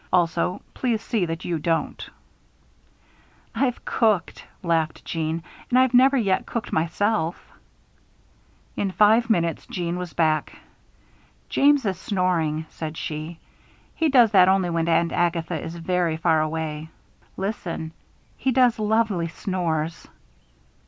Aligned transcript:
Also, 0.11 0.63
please 0.73 0.99
see 0.99 1.27
that 1.27 1.45
you 1.45 1.59
don't." 1.59 2.09
"I've 3.53 3.85
cooked," 3.85 4.45
laughed 4.63 5.05
Jeanne, 5.05 5.43
"and 5.69 5.77
I've 5.77 5.93
never 5.93 6.17
yet 6.17 6.47
cooked 6.47 6.73
myself." 6.73 7.39
In 8.75 8.89
five 8.89 9.29
minutes, 9.29 9.67
Jeanne 9.67 9.99
was 9.99 10.13
back. 10.13 10.53
"James 11.49 11.85
is 11.85 11.99
snoring," 11.99 12.65
said 12.71 12.97
she. 12.97 13.37
"He 13.93 14.09
does 14.09 14.31
that 14.31 14.47
only 14.49 14.71
when 14.71 14.87
Aunt 14.87 15.11
Agatha 15.11 15.61
is 15.63 15.75
very 15.75 16.17
far 16.17 16.41
away. 16.41 16.89
Listen! 17.37 17.91
He 18.37 18.51
does 18.51 18.79
lovely 18.79 19.27
snores!" 19.27 20.07